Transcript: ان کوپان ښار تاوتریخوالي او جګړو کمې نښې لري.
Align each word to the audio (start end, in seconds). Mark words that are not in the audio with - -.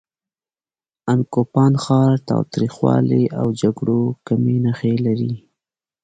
ان 1.11 1.19
کوپان 1.33 1.73
ښار 1.83 2.13
تاوتریخوالي 2.29 3.23
او 3.39 3.47
جګړو 3.61 4.01
کمې 4.27 4.57
نښې 4.65 4.93
لري. 5.05 5.33